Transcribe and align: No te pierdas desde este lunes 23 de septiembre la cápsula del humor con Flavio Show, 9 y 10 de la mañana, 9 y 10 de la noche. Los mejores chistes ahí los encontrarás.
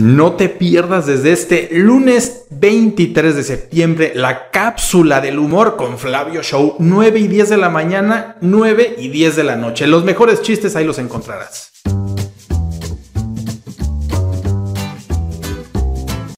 No 0.00 0.32
te 0.32 0.48
pierdas 0.48 1.04
desde 1.04 1.30
este 1.30 1.68
lunes 1.72 2.46
23 2.48 3.36
de 3.36 3.42
septiembre 3.42 4.12
la 4.14 4.50
cápsula 4.50 5.20
del 5.20 5.38
humor 5.38 5.76
con 5.76 5.98
Flavio 5.98 6.42
Show, 6.42 6.76
9 6.78 7.20
y 7.20 7.28
10 7.28 7.50
de 7.50 7.56
la 7.58 7.68
mañana, 7.68 8.38
9 8.40 8.94
y 8.96 9.08
10 9.10 9.36
de 9.36 9.44
la 9.44 9.56
noche. 9.56 9.86
Los 9.86 10.06
mejores 10.06 10.40
chistes 10.40 10.74
ahí 10.74 10.86
los 10.86 10.96
encontrarás. 10.98 11.69